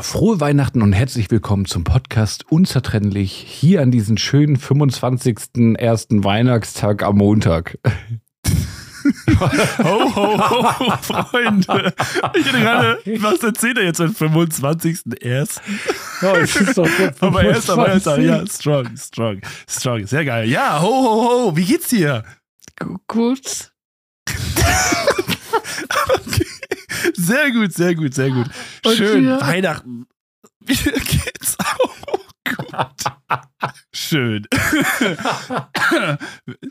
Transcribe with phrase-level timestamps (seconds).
[0.00, 5.76] Frohe Weihnachten und herzlich willkommen zum Podcast Unzertrennlich hier an diesem schönen 25.
[5.78, 7.78] ersten Weihnachtstag am Montag.
[9.38, 11.92] ho, ho, ho, Freunde.
[12.34, 15.00] Ich hätte gerade, was erzählt er jetzt am 25.
[15.20, 15.60] erst?
[16.22, 18.06] Ja, es ist doch der Aber erst am 25..
[18.06, 20.48] ersten, ja, strong, strong, strong, sehr geil.
[20.48, 22.24] Ja, ho, ho, ho, wie geht's dir?
[22.78, 23.72] Gu- Gut.
[27.14, 28.46] Sehr gut, sehr gut, sehr gut.
[28.96, 29.40] Schön, dir?
[29.40, 30.06] Weihnachten.
[30.60, 31.96] Wie geht's auch?
[32.44, 32.74] Gut.
[33.92, 34.46] Schön.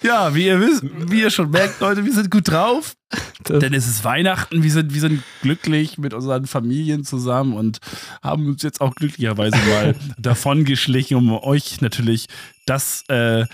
[0.04, 2.96] ja, wie ihr wisst, wie ihr schon merkt, Leute, wir sind gut drauf.
[3.44, 7.80] Das- Denn es ist Weihnachten, wir sind, wir sind glücklich mit unseren Familien zusammen und
[8.22, 12.28] haben uns jetzt auch glücklicherweise mal davon geschlichen, um euch natürlich
[12.66, 13.46] das äh,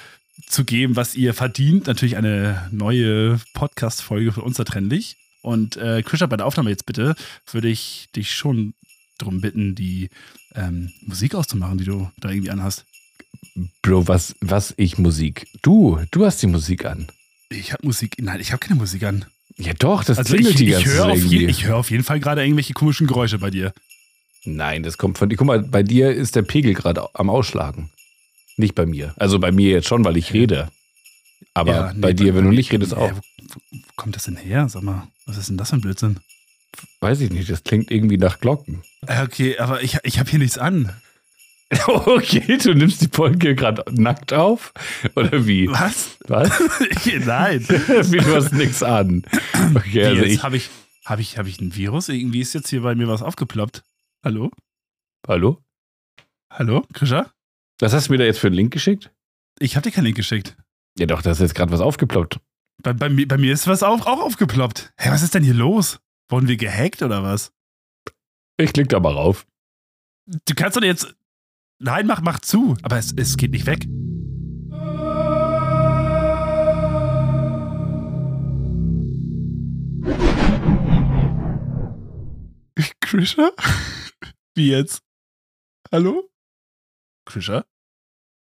[0.47, 1.87] zu geben, was ihr verdient.
[1.87, 5.17] Natürlich eine neue Podcast-Folge von Unzertrennlich.
[5.45, 7.15] Und äh, Christian, bei der Aufnahme jetzt bitte,
[7.51, 8.73] würde ich dich schon
[9.19, 10.09] darum bitten, die
[10.55, 12.83] ähm, Musik auszumachen, die du da irgendwie anhast.
[13.83, 15.47] Bro, was, was ich Musik?
[15.61, 17.07] Du, du hast die Musik an.
[17.49, 19.25] Ich habe Musik, nein, ich habe keine Musik an.
[19.57, 21.39] Ja doch, das Also klingelt ich, die ich ganze höre Zeit auf, irgendwie.
[21.41, 23.71] je, ich hör auf jeden Fall gerade irgendwelche komischen Geräusche bei dir.
[24.45, 25.37] Nein, das kommt von dir.
[25.37, 27.91] Guck mal, bei dir ist der Pegel gerade am Ausschlagen.
[28.57, 29.13] Nicht bei mir.
[29.17, 30.69] Also bei mir jetzt schon, weil ich rede.
[31.53, 33.11] Aber Ja, nee, bei dir, wenn du nicht redest, auch.
[33.11, 33.59] Wo,
[33.95, 34.67] kommt das denn her?
[34.69, 36.19] Sag mal, was ist denn das für ein Blödsinn?
[36.99, 38.83] Weiß ich nicht, das klingt irgendwie nach Glocken.
[39.07, 40.93] Äh, Okay, aber ich, ich habe hier nichts an.
[41.87, 44.71] Okay, du nimmst die Folge gerade nackt auf?
[45.15, 45.67] Oder wie?
[45.67, 46.17] Was?
[46.27, 46.49] Was?
[47.25, 47.65] Nein.
[47.67, 49.25] wie, du hast nichts an.
[49.73, 50.43] Okay, also jetzt ich.
[50.43, 50.69] habe ich,
[51.05, 52.07] hab ich, hab ich ein Virus?
[52.09, 53.83] Irgendwie ist jetzt hier bei mir was aufgeploppt.
[54.23, 54.51] Hallo?
[55.27, 55.59] Hallo?
[56.51, 57.31] Hallo, Krisha?
[57.79, 59.11] Was hast du mir da jetzt für einen Link geschickt?
[59.59, 60.55] Ich habe dir keinen Link geschickt.
[60.97, 62.39] Ja doch, da ist jetzt gerade was aufgeploppt.
[62.81, 64.93] Bei, bei, mir, bei mir ist was auch, auch aufgeploppt.
[64.97, 65.99] Hä, was ist denn hier los?
[66.29, 67.51] Wurden wir gehackt oder was?
[68.57, 69.45] Ich klick da mal rauf.
[70.25, 71.13] Du kannst doch jetzt.
[71.79, 72.77] Nein, mach, mach zu.
[72.81, 73.85] Aber es, es geht nicht weg.
[83.01, 83.51] Krisha?
[84.55, 85.03] Wie jetzt?
[85.91, 86.29] Hallo?
[87.25, 87.65] Krisha?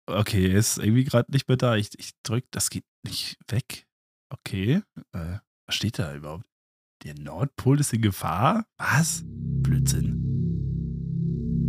[0.07, 1.77] Okay, er ist irgendwie gerade nicht mehr da.
[1.77, 3.87] Ich, ich drück, das geht nicht weg.
[4.31, 4.83] Okay.
[5.13, 6.45] Äh, was steht da überhaupt?
[7.05, 8.67] Der Nordpol ist in Gefahr?
[8.77, 9.23] Was?
[9.25, 10.21] Blödsinn.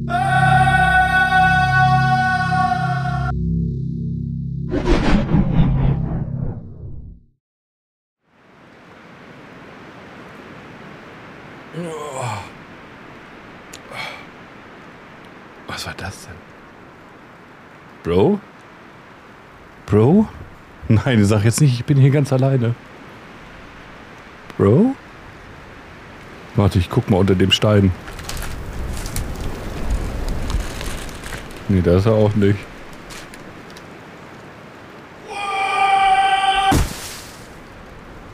[0.06, 0.85] Was
[18.06, 18.40] Bro?
[19.88, 20.28] Bro?
[20.88, 22.76] Nein, sag jetzt nicht, ich bin hier ganz alleine.
[24.60, 24.96] Bro?
[26.56, 27.92] Warte, ich guck mal unter dem Stein.
[31.68, 32.60] Nee, da ist er auch nicht.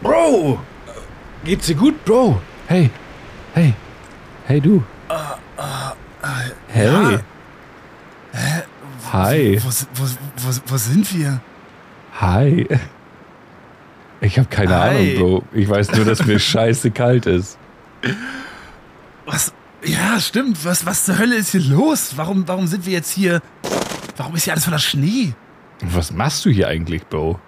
[0.04, 0.60] Bro!
[1.46, 2.42] Geht's dir gut, Bro?
[2.68, 2.90] Hey,
[3.54, 3.74] hey,
[4.48, 4.84] hey du.
[6.68, 6.86] Hey.
[6.86, 7.20] Ja.
[9.12, 9.60] Hi.
[9.62, 11.42] Wo, wo, wo, wo sind wir?
[12.20, 12.68] Hi.
[14.22, 15.16] Ich habe keine Hi.
[15.18, 15.44] Ahnung, Bro.
[15.54, 17.58] Ich weiß nur, dass mir scheiße kalt ist.
[19.26, 19.54] Was?
[19.84, 20.64] Ja, stimmt.
[20.64, 22.14] Was, was zur Hölle ist hier los?
[22.16, 23.42] Warum, warum sind wir jetzt hier?
[24.18, 25.34] Warum ist hier alles voller Schnee?
[25.82, 27.40] Was machst du hier eigentlich, Bro?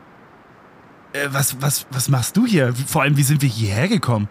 [1.13, 2.73] Äh, was, was, was machst du hier?
[2.73, 4.27] Vor allem, wie sind wir hierher gekommen?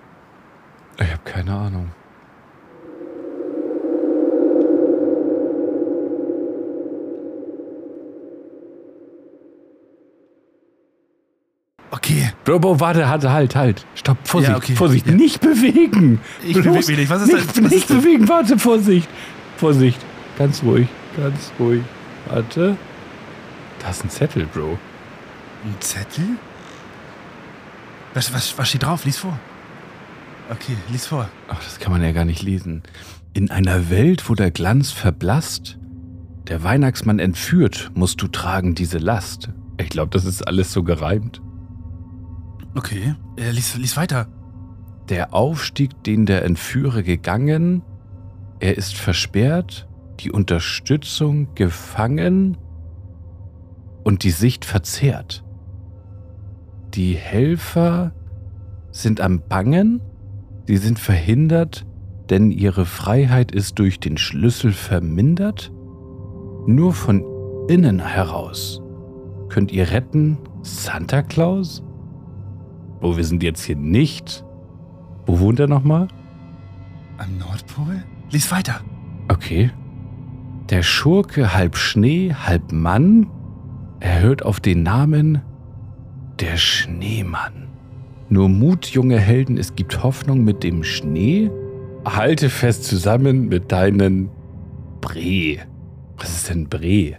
[0.99, 1.93] Ich habe keine Ahnung.
[12.05, 13.87] Okay, Bro, Bro, warte, halt, halt, halt.
[13.95, 14.75] Stopp, Vorsicht, Ja, okay.
[14.75, 15.13] Vorsicht, Ja.
[15.15, 16.21] nicht bewegen.
[16.45, 17.11] Ich Bloß beweg mich nicht.
[17.11, 19.09] Was ist nicht, denn- was nicht bewegen, warte, Vorsicht.
[19.57, 20.01] Vorsicht,
[20.37, 21.83] ganz ruhig, ganz ruhig.
[22.29, 22.77] Warte.
[23.81, 24.79] Da ist ein Zettel, Bro.
[25.65, 26.25] ein Zettel?
[28.15, 29.05] Was, was, was steht drauf?
[29.05, 29.39] Lies vor.
[30.51, 31.29] Okay, lies vor.
[31.49, 32.83] Ach, das kann man ja gar nicht lesen.
[33.33, 35.79] In einer Welt, wo der Glanz verblasst,
[36.49, 39.51] der Weihnachtsmann entführt, musst du tragen diese Last.
[39.79, 41.41] Ich glaube, das ist alles so gereimt.
[42.75, 44.29] Okay, äh, lies, lies weiter.
[45.09, 47.83] Der Aufstieg, den der Entführer gegangen,
[48.61, 49.89] er ist versperrt,
[50.21, 52.57] die Unterstützung gefangen
[54.05, 55.45] und die Sicht verzerrt.
[56.95, 58.13] Die Helfer
[58.91, 60.01] sind am Bangen,
[60.67, 61.87] sie sind verhindert,
[62.31, 65.73] denn ihre Freiheit ist durch den Schlüssel vermindert.
[66.67, 67.25] Nur von
[67.69, 68.81] innen heraus
[69.49, 71.83] könnt ihr retten, Santa Claus?
[73.03, 74.45] Oh, wir sind jetzt hier nicht.
[75.27, 76.07] Wo wohnt er nochmal?
[77.19, 78.05] Am Nordpol?
[78.31, 78.81] Lies weiter.
[79.29, 79.71] Okay.
[80.71, 83.29] Der Schurke halb Schnee, halb Mann.
[84.01, 85.43] Er hört auf den Namen
[86.41, 87.69] der Schneemann.
[88.29, 91.51] Nur Mut, junge Helden, es gibt Hoffnung mit dem Schnee.
[92.05, 94.31] Halte fest zusammen mit deinen
[95.01, 95.59] Bre.
[96.17, 97.19] Was ist denn Bre?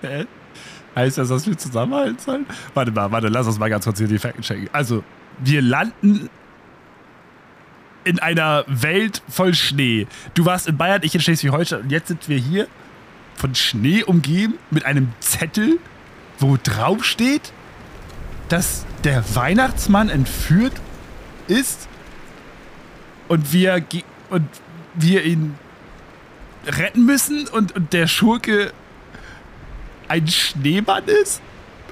[0.00, 0.26] Hä?
[0.96, 2.46] Heißt das, dass wir zusammenhalten sollen?
[2.72, 4.68] Warte mal, warte, lass uns mal ganz kurz hier die Fakten checken.
[4.72, 5.02] Also,
[5.38, 6.30] wir landen
[8.04, 10.06] in einer Welt voll Schnee.
[10.34, 12.68] Du warst in Bayern, ich in Schleswig-Holstein und jetzt sind wir hier
[13.34, 15.78] von Schnee umgeben mit einem Zettel,
[16.38, 17.52] wo drauf steht,
[18.48, 20.74] dass der Weihnachtsmann entführt
[21.48, 21.88] ist
[23.28, 23.82] und wir,
[24.30, 24.48] und
[24.94, 25.54] wir ihn
[26.66, 28.72] retten müssen und, und der Schurke
[30.08, 31.40] ein Schneemann ist?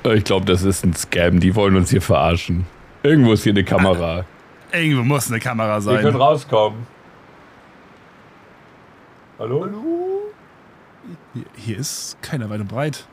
[0.05, 1.41] Ich glaube, das ist ein Scam.
[1.41, 2.67] Die wollen uns hier verarschen.
[3.03, 4.25] Irgendwo ist hier eine Kamera.
[4.73, 6.05] Irgendwo muss eine Kamera sein.
[6.07, 6.87] rauskommen.
[9.39, 9.69] Hallo?
[11.35, 13.07] Hier, hier ist keiner weit und breit.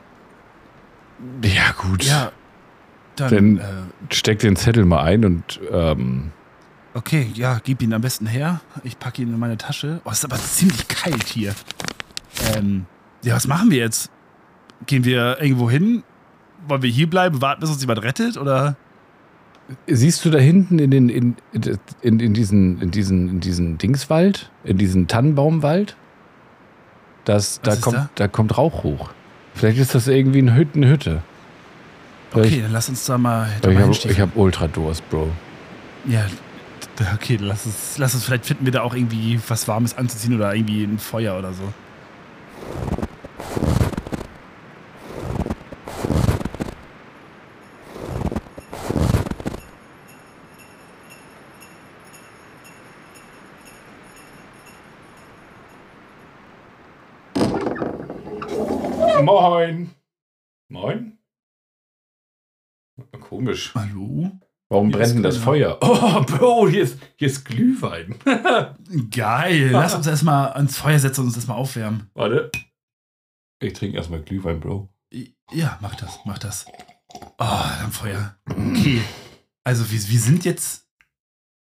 [1.43, 2.03] Ja, gut.
[2.03, 2.31] Ja.
[3.15, 6.31] Dann, Dann- äh, Steck den Zettel mal ein und ähm,
[6.93, 8.61] okay, ja, gib ihn am besten her.
[8.83, 10.01] Ich packe ihn in meine Tasche.
[10.05, 11.53] Oh, ist aber ziemlich kalt hier.
[12.55, 12.85] Ähm,
[13.23, 14.09] ja, was machen wir jetzt?
[14.85, 16.03] Gehen wir irgendwo hin?
[16.67, 18.37] Wollen wir hier bleiben, warten, bis uns jemand rettet?
[18.37, 18.75] Oder?
[19.87, 21.35] siehst du da hinten in den in,
[22.01, 25.95] in, in diesen in diesen in diesen Dingswald, in diesen Tannenbaumwald?
[27.25, 28.09] Das, da kommt da?
[28.15, 28.27] da?
[28.27, 29.11] kommt Rauch hoch.
[29.53, 31.21] Vielleicht ist das irgendwie eine Hütte, eine Hütte.
[32.33, 35.29] Okay, dann lass uns da mal, da Ich habe hab Ultra-Durst, Bro.
[36.05, 36.25] Ja,
[37.13, 40.35] okay, dann lass uns, lass uns, vielleicht finden wir da auch irgendwie was Warmes anzuziehen
[40.35, 41.73] oder irgendwie ein Feuer oder so.
[59.23, 59.91] Moin.
[60.69, 61.17] Moin?
[63.19, 63.73] Komisch.
[63.75, 64.31] Hallo?
[64.69, 65.37] Warum Hier brennt denn das.
[65.37, 65.77] Feuer?
[65.81, 68.15] Oh, Bro, hier ist, hier ist Glühwein.
[69.11, 72.09] Geil, lass uns erstmal ans Feuer setzen und uns erstmal aufwärmen.
[72.13, 72.51] Warte.
[73.61, 74.89] Ich trinke erstmal Glühwein, Bro.
[75.51, 76.65] Ja, mach das, mach das.
[77.13, 78.37] Oh, dann Feuer.
[78.49, 79.01] Okay.
[79.63, 80.87] Also wir, wir sind jetzt.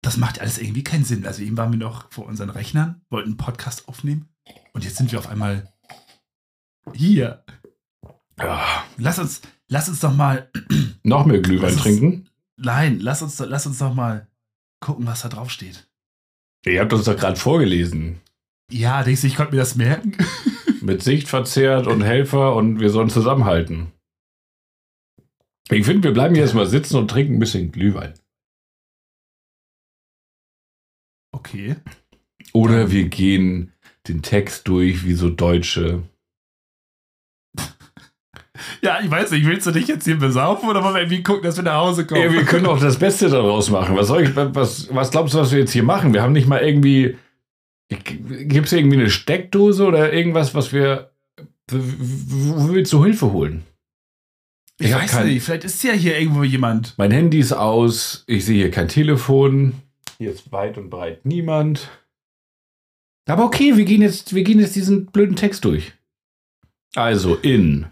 [0.03, 1.25] Das macht alles irgendwie keinen Sinn.
[1.25, 4.29] Also eben waren wir noch vor unseren Rechnern, wollten einen Podcast aufnehmen
[4.73, 5.71] und jetzt sind wir auf einmal
[6.95, 7.43] hier.
[8.39, 8.85] Ja.
[8.97, 10.49] Lass uns, lass uns doch mal.
[11.03, 12.29] Noch mehr Glühwein ist- trinken?
[12.57, 14.27] Nein, lass uns, doch- lass uns doch mal
[14.79, 15.87] gucken, was da drauf steht.
[16.65, 18.19] Ihr habt uns doch gerade vorgelesen.
[18.71, 20.15] Ja, denkst du, ich konnte mir das merken?
[20.81, 23.91] Mit Sicht verzerrt und Helfer und wir sollen zusammenhalten.
[25.69, 28.13] Ich finde, wir bleiben hier erstmal sitzen und trinken ein bisschen Glühwein.
[31.33, 31.75] Okay.
[32.53, 33.73] Oder wir gehen
[34.07, 36.03] den Text durch wie so Deutsche.
[38.81, 41.43] Ja, ich weiß nicht, willst du dich jetzt hier besaufen oder wollen wir irgendwie gucken,
[41.43, 42.21] dass wir nach Hause kommen?
[42.21, 43.95] Ja, wir können auch das Beste daraus machen.
[43.95, 46.13] Was, soll ich, was, was glaubst du, was wir jetzt hier machen?
[46.13, 47.17] Wir haben nicht mal irgendwie.
[47.89, 51.11] Gibt es irgendwie eine Steckdose oder irgendwas, was wir.
[51.71, 53.63] Wo willst du Hilfe holen?
[54.79, 56.95] ich ich weiß kein- nicht, vielleicht ist ja hier irgendwo jemand.
[56.97, 59.73] Mein Handy ist aus, ich sehe hier kein Telefon.
[60.17, 61.89] Hier ist weit und breit niemand.
[63.29, 65.93] Aber okay, wir gehen jetzt, wir gehen jetzt diesen blöden Text durch.
[66.95, 67.85] Also in.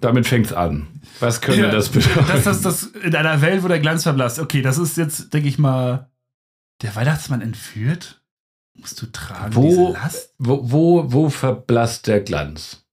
[0.00, 1.00] Damit fängt's an.
[1.20, 2.26] Was könnte Ja, das bedeuten?
[2.28, 4.38] Das, das, das in einer Welt, wo der Glanz verblasst.
[4.38, 6.10] Okay, das ist jetzt, denke ich mal,
[6.82, 8.22] der Weihnachtsmann entführt.
[8.74, 9.96] Musst du tragen Wo-?
[10.38, 12.86] Wo, wo, wo verblasst der Glanz?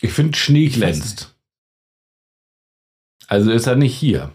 [0.00, 1.36] Ich finde, Schnee glänzt.
[3.26, 4.32] Also ist er nicht hier.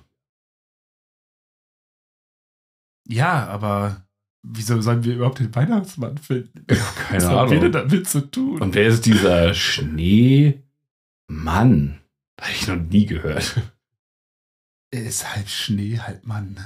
[3.08, 4.06] Ja, aber
[4.44, 6.66] wieso sollen wir überhaupt den Weihnachtsmann finden?
[6.68, 7.90] Keine Was haben wir denn Ahnung.
[7.90, 8.62] damit zu tun?
[8.62, 10.64] Und wer ist dieser Schneemann?
[11.30, 13.62] Habe ich noch nie gehört.
[14.92, 16.58] er ist halb Schnee, halb Mann.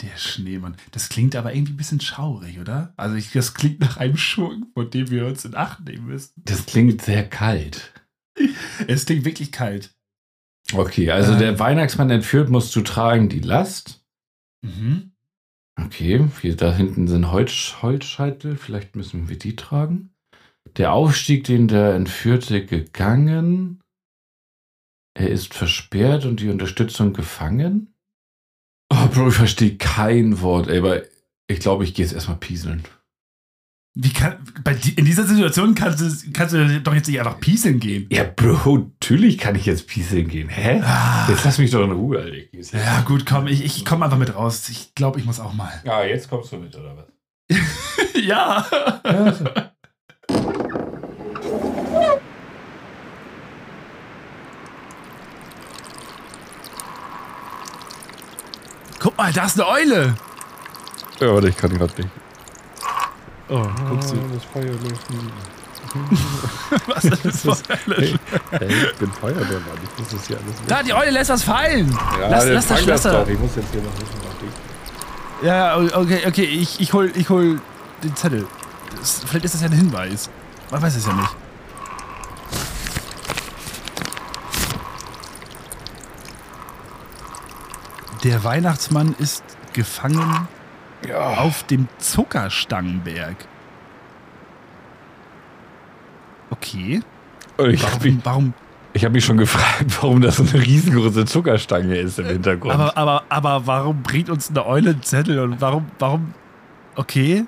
[0.00, 0.76] Der Schneemann.
[0.90, 2.92] Das klingt aber irgendwie ein bisschen schaurig, oder?
[2.96, 6.32] Also ich, das klingt nach einem Schurken, von dem wir uns in Acht nehmen müssen.
[6.44, 7.92] Das klingt sehr kalt.
[8.88, 9.94] Es klingt wirklich kalt.
[10.72, 11.38] Okay, also Ähm.
[11.38, 14.04] der Weihnachtsmann entführt, musst du tragen die Last.
[14.62, 15.11] Mhm.
[15.80, 20.14] Okay, hier da hinten sind Holz, Holzscheitel, vielleicht müssen wir die tragen.
[20.76, 23.80] Der Aufstieg, den der Entführte gegangen.
[25.14, 27.94] Er ist versperrt und die Unterstützung gefangen.
[28.90, 31.02] Oh, Bro, ich verstehe kein Wort, ey, aber
[31.48, 32.84] ich glaube, ich gehe jetzt erstmal pieseln.
[33.94, 37.78] Wie kann, bei, in dieser Situation kannst du, kannst du doch jetzt nicht einfach pieseln
[37.78, 38.06] gehen.
[38.10, 40.48] Ja, Bro, natürlich kann ich jetzt pieseln gehen.
[40.48, 40.80] Hä?
[40.82, 41.26] Ah.
[41.28, 42.78] Jetzt lass mich doch in Ruhe, Alter.
[42.78, 44.70] Ja, gut, komm, ich, ich komme einfach mit raus.
[44.70, 45.70] Ich glaube, ich muss auch mal.
[45.86, 47.58] Ah, jetzt kommst du mit, oder was?
[48.14, 48.66] ja.
[58.98, 60.14] Guck mal, da ist eine Eule.
[61.20, 62.21] Ja, warte, ich kann gerade nicht.
[63.48, 64.16] Oh, guckst du.
[64.16, 65.32] das Feuer löschen.
[66.86, 68.14] Was ist das für Hey,
[68.50, 69.78] hey, ich bin Feuerwehrmann.
[69.82, 70.66] Ich muss das hier alles löschen.
[70.68, 71.90] Da, die Eule lässt was fallen.
[72.20, 73.12] Ja, lass, lass das Schlösser.
[73.12, 73.28] doch.
[73.28, 74.22] Ich muss jetzt hier noch wissen,
[75.42, 77.60] ja, okay, okay, ich, ich, hol, ich hol
[78.04, 78.46] den Zettel.
[78.96, 80.30] Das, vielleicht ist das ja ein Hinweis.
[80.70, 81.36] Man weiß es ja nicht.
[88.22, 90.46] Der Weihnachtsmann ist gefangen
[91.08, 91.38] Ja.
[91.38, 93.36] auf dem Zuckerstangenberg.
[96.50, 97.00] Okay.
[97.68, 98.54] Ich habe mich, Warum, warum,
[98.92, 102.74] ich hab mich schon gefragt, warum das so eine riesengroße Zuckerstange ist im Hintergrund.
[102.74, 106.34] aber, aber, aber warum bringt uns eine Eule einen Zettel und warum, warum,
[106.96, 107.44] okay.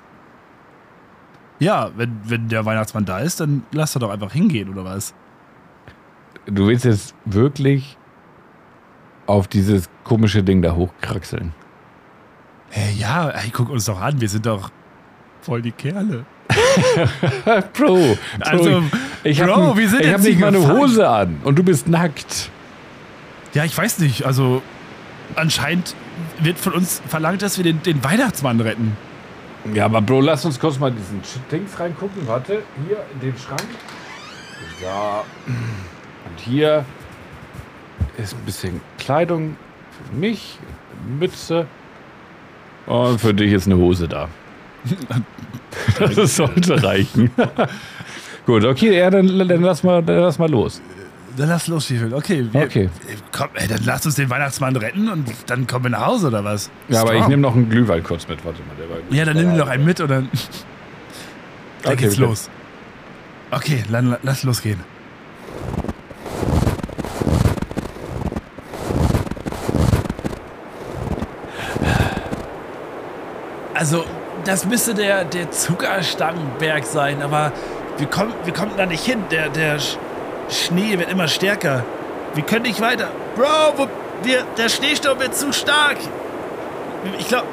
[1.59, 5.13] Ja, wenn, wenn der Weihnachtsmann da ist, dann lass er doch einfach hingehen, oder was?
[6.45, 7.97] du willst jetzt wirklich
[9.25, 11.53] auf dieses komische Ding da hochkraxeln.
[12.69, 14.69] Hey, ja, ey, guck uns doch an, wir sind doch
[15.41, 16.25] voll die Kerle.
[17.73, 18.83] Bro, Also,
[19.23, 20.67] ich Bro, habe wir sind ich jetzt hab nicht mal eine.
[20.67, 22.49] Hose an und du bist nackt.
[23.53, 24.61] Ja, ich weiß nicht, also
[25.35, 25.95] anscheinend
[26.39, 28.97] wird von uns verlangt, dass wir den, den Weihnachtsmann retten.
[29.73, 32.27] Ja, aber Bro, lass uns kurz mal diesen Dings reingucken.
[32.27, 33.63] Warte, hier in den Schrank.
[34.79, 35.23] So.
[35.47, 36.85] Und hier
[38.17, 39.57] ist ein bisschen Kleidung
[40.09, 40.59] für mich,
[41.19, 41.65] Mütze.
[42.87, 44.29] Und für dich ist eine Hose da.
[45.99, 47.31] das sollte reichen.
[48.45, 50.81] Gut, okay, ja, dann, dann, lass mal, dann lass mal los.
[51.35, 52.13] Dann lass los, Stiefel.
[52.13, 52.89] Okay, wir, Okay.
[53.31, 56.43] Komm, ey, dann lass uns den Weihnachtsmann retten und dann kommen wir nach Hause, oder
[56.43, 56.69] was?
[56.87, 57.29] Ja, aber ich Strong.
[57.29, 58.45] nehme noch einen Glühwein kurz mit.
[58.45, 60.29] Warte mal, der war Ja, dann nimm dir noch einen mit und dann,
[61.83, 62.27] dann Okay, geht's bitte.
[62.29, 62.49] los.
[63.51, 64.79] Okay, dann lass losgehen.
[73.75, 74.05] Also,
[74.45, 77.51] das müsste der, der Zuckerstangenberg sein, aber
[77.97, 79.23] wir kommen, wir kommen da nicht hin.
[79.31, 79.97] Der, der Sch-
[80.49, 81.83] Schnee wird immer stärker.
[82.33, 83.09] Wir können nicht weiter.
[83.35, 83.87] Bro, wo,
[84.23, 85.97] wir, der Schneesturm wird zu stark.
[87.19, 87.47] Ich glaube,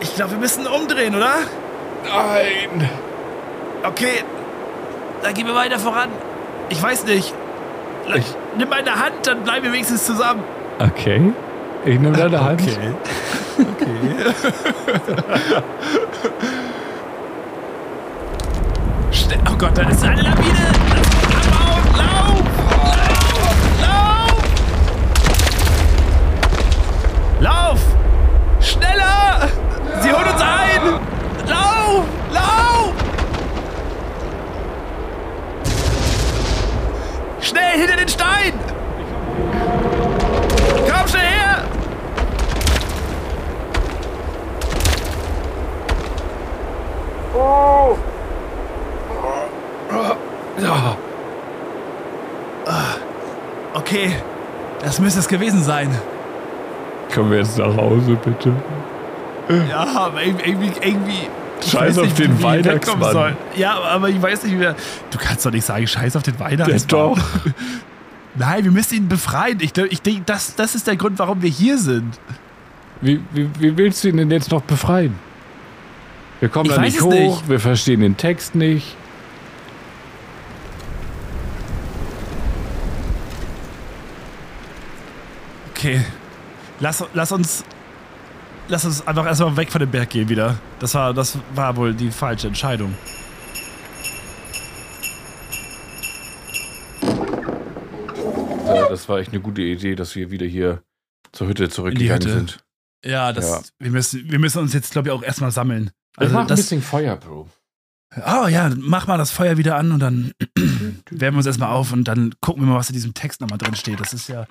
[0.00, 1.34] ich glaube, wir müssen umdrehen, oder?
[2.04, 2.88] Nein!
[3.84, 4.22] Okay,
[5.22, 6.08] dann gehen wir weiter voran.
[6.68, 7.32] Ich weiß nicht.
[8.14, 10.42] Ich- Nimm meine Hand, dann bleiben wir wenigstens zusammen.
[10.80, 11.32] Okay.
[11.84, 12.60] Ich nehme deine Hand.
[13.58, 13.98] Okay.
[19.10, 19.38] Schnell.
[19.50, 20.72] Oh Gott, da ist eine Lawine.
[21.50, 22.42] Lauf, lauf,
[23.80, 24.44] lauf.
[27.40, 27.80] Lauf.
[28.60, 29.48] Schneller.
[30.02, 31.00] Sie holen uns ein.
[31.48, 32.94] Lauf, lauf.
[37.40, 38.52] Schnell hinter den Stein.
[40.88, 41.38] Komm schnell her.
[41.38, 41.64] Ja.
[53.88, 54.12] Okay,
[54.80, 55.88] das müsste es gewesen sein.
[57.14, 58.52] Kommen wir jetzt nach Hause, bitte?
[59.70, 60.70] Ja, aber irgendwie.
[60.82, 61.28] irgendwie,
[61.66, 63.36] Scheiß auf nicht, den wie Weihnachtsmann.
[63.56, 64.76] Ja, aber ich weiß nicht mehr.
[65.10, 66.78] Du kannst doch nicht sagen, Scheiß auf den Weihnachtsmann.
[66.78, 67.18] Der doch.
[68.34, 69.58] Nein, wir müssen ihn befreien.
[69.60, 72.18] Ich, ich denke, das, das ist der Grund, warum wir hier sind.
[73.00, 75.14] Wie, wie, wie willst du ihn denn jetzt noch befreien?
[76.40, 77.48] Wir kommen Ich da nicht hoch, nicht.
[77.48, 78.96] wir verstehen den Text nicht.
[85.70, 86.00] Okay.
[86.80, 87.64] Lass, lass uns.
[88.70, 90.58] Lass uns einfach erstmal weg von dem Berg gehen wieder.
[90.78, 92.94] Das war, das war wohl die falsche Entscheidung.
[98.66, 100.82] Ja, das war echt eine gute Idee, dass wir wieder hier
[101.32, 102.32] zur Hütte zurückgegangen Hütte.
[102.34, 102.58] sind.
[103.04, 103.48] Ja, das.
[103.48, 103.60] Ja.
[103.78, 105.90] Wir, müssen, wir müssen uns jetzt, glaube ich, auch erstmal sammeln.
[106.18, 107.48] Also Also mach ein das, bisschen Feuer, Bro.
[108.16, 110.32] Oh ja, mach mal das Feuer wieder an und dann
[111.10, 113.58] wärmen wir uns erstmal auf und dann gucken wir mal, was in diesem Text nochmal
[113.58, 114.00] drin steht.
[114.00, 114.46] Das ist ja.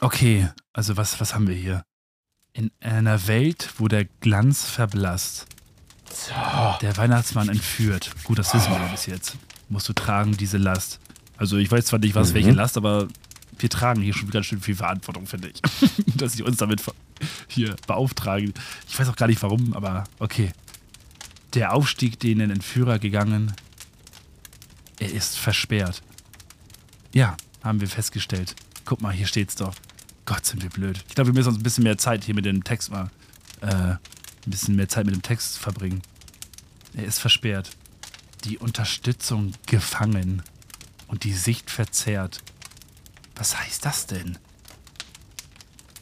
[0.00, 1.84] Okay, also was, was haben wir hier?
[2.52, 5.46] In einer Welt, wo der Glanz verblasst,
[6.12, 6.32] So.
[6.80, 8.10] der Weihnachtsmann entführt.
[8.24, 9.36] Gut, das wissen wir ja bis jetzt.
[9.68, 10.98] Musst du tragen diese Last.
[11.36, 12.34] Also ich weiß zwar nicht, was Mhm.
[12.34, 13.08] welche Last, aber
[13.58, 15.60] wir tragen hier schon ganz schön viel Verantwortung, finde ich.
[16.16, 16.82] Dass sie uns damit
[17.48, 18.52] hier beauftragen.
[18.88, 20.52] Ich weiß auch gar nicht warum, aber okay.
[21.54, 23.52] Der Aufstieg, den den Entführer gegangen,
[24.98, 26.02] er ist versperrt.
[27.12, 28.54] Ja, haben wir festgestellt.
[28.84, 29.74] Guck mal, hier steht's doch.
[30.24, 31.02] Gott, sind wir blöd.
[31.08, 33.10] Ich glaube, wir müssen uns ein bisschen mehr Zeit hier mit dem Text mal,
[33.62, 33.98] äh, ein
[34.44, 36.02] bisschen mehr Zeit mit dem Text verbringen.
[36.94, 37.70] Er ist versperrt.
[38.44, 40.42] Die Unterstützung gefangen
[41.06, 42.42] und die Sicht verzerrt.
[43.38, 44.36] Was heißt das denn?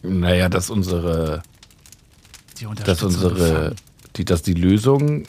[0.02, 1.42] Naja, dass unsere,
[2.58, 3.76] Die dass unsere,
[4.16, 5.28] die, dass die Lösung,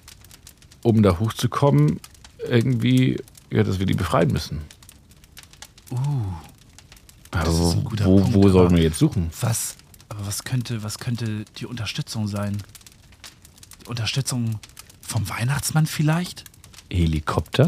[0.83, 1.99] um da hochzukommen,
[2.47, 3.21] irgendwie,
[3.51, 4.61] ja, dass wir die befreien müssen.
[5.91, 5.97] Uh,
[7.83, 9.29] guter wo, Punkt, wo sollen wir jetzt suchen?
[9.41, 9.75] was,
[10.09, 12.57] aber was könnte, was könnte die Unterstützung sein?
[13.83, 14.59] Die Unterstützung
[15.01, 16.45] vom Weihnachtsmann vielleicht?
[16.89, 17.67] Helikopter?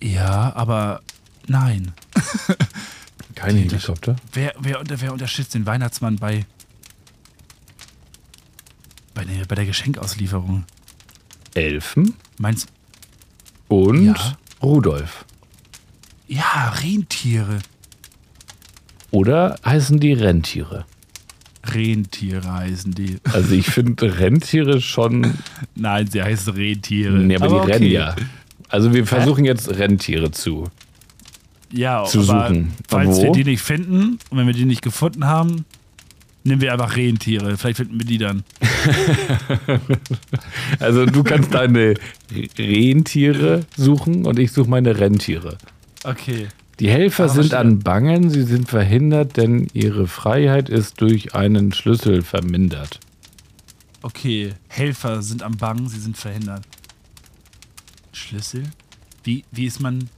[0.00, 1.00] Ja, aber
[1.48, 1.92] nein.
[3.34, 4.16] Kein Helikopter.
[4.32, 6.44] Wer, wer, wer unterstützt den Weihnachtsmann bei,
[9.14, 10.64] bei, der, bei der Geschenkauslieferung?
[11.54, 12.68] Elfen Meinst
[13.68, 14.38] und Ja.
[14.62, 15.24] Rudolf.
[16.26, 17.60] Ja, Rentiere.
[19.10, 20.84] Oder heißen die Rentiere?
[21.64, 23.18] Rentiere heißen die.
[23.32, 25.34] Also ich finde Rentiere schon.
[25.74, 27.18] Nein, sie heißen Rentiere.
[27.18, 27.72] Nee, aber, die okay.
[27.72, 28.16] rennen ja.
[28.68, 30.68] Also wir versuchen jetzt Rentiere zu.
[31.72, 32.72] Ja, zu suchen.
[32.88, 33.22] Falls Wo?
[33.24, 35.64] wir die nicht finden und wenn wir die nicht gefunden haben,
[36.44, 37.56] nehmen wir einfach Rentiere.
[37.56, 38.44] Vielleicht finden wir die dann.
[40.78, 41.94] Also du kannst deine
[42.56, 45.58] Rentiere suchen und ich suche meine Rentiere.
[46.04, 46.48] Okay.
[46.80, 51.72] Die Helfer Aber sind an Bangen, sie sind verhindert, denn ihre Freiheit ist durch einen
[51.72, 53.00] Schlüssel vermindert.
[54.02, 54.54] Okay.
[54.68, 56.62] Helfer sind am Bangen, sie sind verhindert.
[58.12, 58.62] Schlüssel?
[59.24, 60.08] Wie, wie ist man.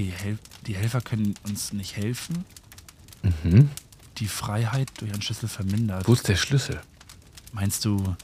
[0.00, 2.44] Okay, Hel die Helfer können uns nicht helfen.
[3.22, 3.68] Mhm.
[4.18, 6.08] Die Freiheit durch einen Schlüssel vermindert.
[6.08, 6.80] Wo ist der Schlüssel?
[7.52, 8.16] Meinst du,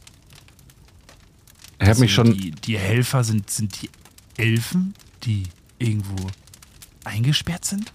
[1.78, 2.38] Er hat mich also schon.
[2.38, 3.90] die, die Helfer sind, sind die
[4.38, 5.45] Elfen, die
[5.78, 6.28] irgendwo
[7.04, 7.92] eingesperrt sind?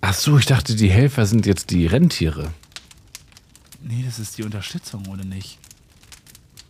[0.00, 2.52] Ach so, ich dachte, die Helfer sind jetzt die Rentiere.
[3.82, 5.58] Nee, das ist die Unterstützung, oder nicht?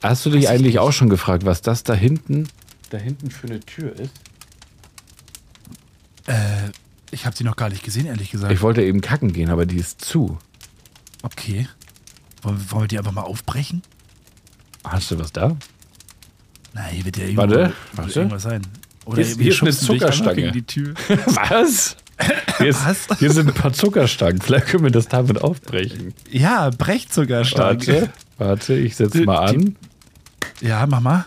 [0.02, 2.48] Hast du dich ich eigentlich auch schon gefragt, was das da hinten,
[2.90, 4.12] da hinten für eine Tür ist?
[7.18, 8.52] Ich habe sie noch gar nicht gesehen, ehrlich gesagt.
[8.52, 10.38] Ich wollte eben kacken gehen, aber die ist zu.
[11.22, 11.66] okay.
[12.42, 13.82] Wollen, wollen wir die einfach mal aufbrechen?
[14.84, 15.56] Hast du was da?
[16.74, 18.20] Na, hier wird ja irgendwo, Warte, warte.
[18.20, 18.62] irgendwas sein.
[19.04, 20.52] Oder Hier hier ist eine Zuckerstange.
[20.52, 20.94] die Tür.
[21.26, 21.96] Was?
[22.58, 23.18] Hier, ist, Was?
[23.18, 24.40] hier sind ein paar Zuckerstangen.
[24.40, 26.14] Vielleicht können wir das damit aufbrechen.
[26.30, 27.86] Ja, brecht stark.
[27.88, 29.74] Warte, warte, ich setze Die- mal an.
[30.60, 31.26] Ja, mach mal.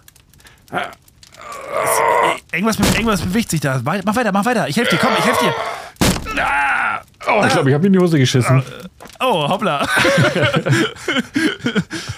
[2.54, 3.82] Irgendwas, be- irgendwas bewegt sich da.
[3.84, 4.69] Mach weiter, mach weiter.
[4.69, 5.54] Ich helfe dir, komm, ich helfe dir.
[6.43, 7.01] Ah!
[7.27, 8.63] Oh, ich glaube, ich habe in die Hose geschissen.
[9.19, 9.88] Oh, hoppla.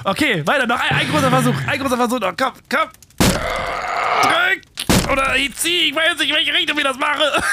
[0.06, 1.56] okay, weiter, noch ein, ein großer Versuch.
[1.68, 2.34] Ein großer Versuch noch.
[2.38, 2.90] Komm, komm.
[4.22, 4.62] Drück.
[5.12, 5.90] Oder ich zieh.
[5.90, 7.24] Ich weiß nicht, in welche Richtung ich das mache.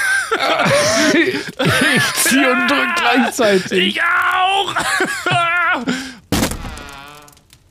[1.13, 3.97] Ich ziehe und drück gleichzeitig.
[3.97, 4.73] Ich auch.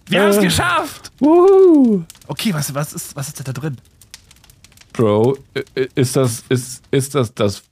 [0.09, 0.43] Wir haben es Äh.
[0.43, 1.11] geschafft.
[1.21, 2.05] Wuhu.
[2.27, 3.79] Okay, was, was, ist, was ist denn da drin?
[4.93, 7.63] Bro, äh, ist das, ist, ist das das,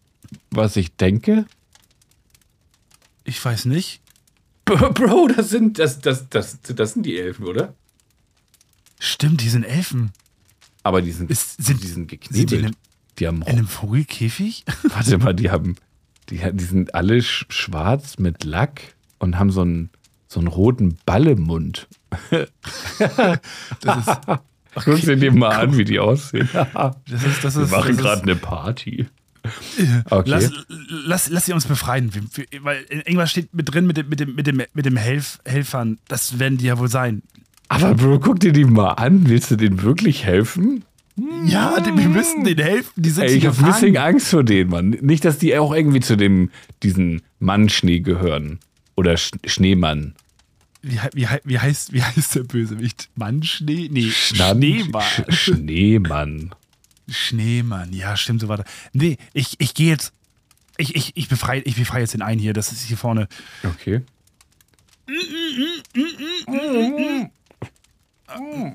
[0.51, 1.47] was ich denke?
[3.25, 4.01] Ich weiß nicht.
[4.65, 7.75] Bro, das sind, das, das, das, das sind die Elfen, oder?
[9.01, 10.13] Stimmt, die sind Elfen.
[10.83, 12.53] Aber die sind, Ist- sind- die sind Sind die geknebelt.
[12.53, 12.77] in einem,
[13.19, 14.65] die haben, in einem Vogelkäfig?
[14.85, 15.77] warte mal, die haben,
[16.29, 19.91] die, die sind alle sch schwarz mit Lack und haben so einen,
[20.29, 21.89] so einen roten Ball im Mund.
[23.81, 24.19] Das ist,
[24.85, 26.49] Guck dir die mal an, wie die aussehen.
[26.53, 29.07] das ist, das Wir ist, machen das gerade eine Party.
[30.11, 30.31] Okay.
[30.31, 30.51] Lass,
[30.89, 32.11] lass, lass sie uns befreien.
[32.63, 35.99] Weil irgendwas steht mit drin mit dem, mit dem, mit dem, mit dem Helf, Helfern.
[36.09, 37.23] Das werden die ja wohl sein.
[37.69, 39.29] Aber Bro, guck dir die mal an.
[39.29, 40.85] Willst du denen wirklich helfen?
[41.47, 42.93] Ja, die- wir müssen denen helfen.
[42.97, 44.91] Die sind Ey, ich habe bisschen Angst vor denen, Mann.
[45.01, 46.51] Nicht, dass die auch irgendwie zu dem,
[46.83, 48.61] diesen Mann-Schnee gehören.
[48.95, 50.15] Oder Sch Schneemann.
[50.81, 53.09] Wie, wie, wie, heißt, wie heißt der Bösewicht?
[53.17, 53.89] Mann, Schnee?
[53.91, 55.03] Nee, Schneemann.
[55.29, 56.55] Sch Schneemann.
[57.09, 58.65] Schneemann, ja, stimmt, so das.
[58.93, 60.13] Nee, ich, ich gehe jetzt.
[60.77, 63.27] Ich, ich, ich befreie ich befrei jetzt den einen hier, das ist hier vorne.
[63.65, 64.03] Okay.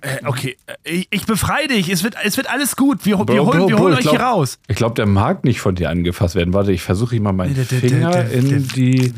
[0.01, 3.05] Äh, okay, äh, ich, ich befreie dich, es wird, es wird alles gut.
[3.05, 4.57] Wir, wir holen, wir holen euch glaub- hier raus.
[4.67, 6.53] Ich glaube, der mag nicht von dir angefasst werden.
[6.55, 9.13] Warte, ich versuche mal meinen der- der- Finger der- in die?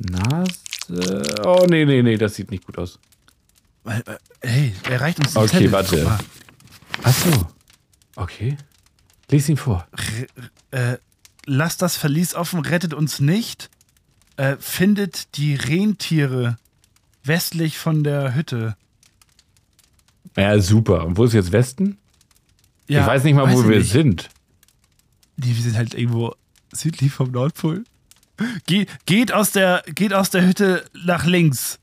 [0.00, 1.22] Nase.
[1.44, 2.98] Oh, nee, nee, nee, das sieht nicht gut aus.
[3.84, 4.00] Äh,
[4.42, 5.72] Hey, er reicht uns die Okay, Zettel.
[5.72, 5.96] warte.
[5.96, 6.18] Guck mal.
[7.02, 7.46] Ach so.
[8.16, 8.56] Okay.
[9.30, 9.86] Lies ihn vor.
[10.70, 10.98] äh,
[11.46, 13.70] lasst das Verlies offen, rettet uns nicht.
[14.36, 16.58] Äh, findet die Rentiere
[17.22, 18.76] westlich von der Hütte.
[20.36, 21.06] Ja, super.
[21.06, 21.98] Und wo ist jetzt Westen?
[22.88, 23.92] Ja, ich weiß nicht mal, wo ich wir nicht.
[23.92, 24.28] sind.
[25.36, 26.34] die, wir sind halt irgendwo
[26.72, 27.84] südlich vom Nordpol.
[28.66, 31.78] Ge geht, aus der, geht aus der Hütte nach links.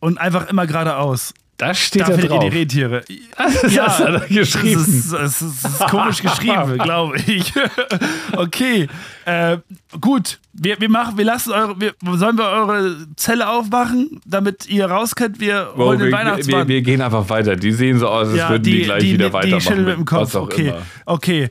[0.00, 1.32] Und einfach immer geradeaus.
[1.56, 2.42] Das steht da ihr drauf.
[2.50, 3.04] die Rentiere.
[3.36, 4.74] Das Ja, hast du da geschrieben.
[4.74, 7.52] Das ist, das ist, das ist komisch geschrieben, glaube ich.
[8.36, 8.88] okay,
[9.24, 9.58] äh,
[10.00, 10.40] gut.
[10.52, 15.14] Wir, wir machen, wir lassen eure, wir, sollen wir eure Zelle aufmachen, damit ihr raus
[15.14, 15.40] könnt?
[15.40, 16.68] Wir Wow, holen den wir, wir, Weihnachtsmann.
[16.68, 17.56] wir gehen einfach weiter.
[17.56, 19.60] Die sehen so aus, als würden die, gleich wieder die weitermachen.
[19.60, 20.20] schütteln mit dem Kopf.
[20.22, 20.82] was auch Okay, immer.
[21.06, 21.50] okay,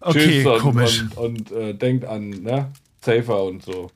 [0.00, 1.04] okay, Tschüss und, komisch.
[1.16, 2.68] Und, und äh, denkt an, ne?
[3.04, 3.90] Safer und so.